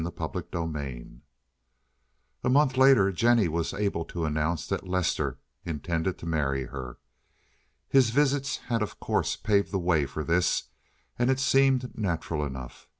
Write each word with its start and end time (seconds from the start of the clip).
CHAPTER 0.17 0.41
XXV 0.41 1.19
A 2.43 2.49
month 2.49 2.75
later 2.75 3.11
Jennie 3.11 3.47
was 3.47 3.71
able 3.71 4.03
to 4.05 4.25
announce 4.25 4.65
that 4.65 4.87
Lester 4.87 5.37
intended 5.63 6.17
to 6.17 6.25
marry 6.25 6.63
her. 6.63 6.97
His 7.87 8.09
visits 8.09 8.57
had 8.57 8.81
of 8.81 8.99
course 8.99 9.35
paved 9.35 9.71
the 9.71 9.77
way 9.77 10.07
for 10.07 10.23
this, 10.23 10.69
and 11.19 11.29
it 11.29 11.39
seemed 11.39 11.95
natural 11.95 12.43
enough. 12.43 12.87